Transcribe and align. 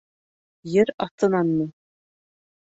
—Ер 0.81 0.91
аҫтынанмы? 1.07 1.69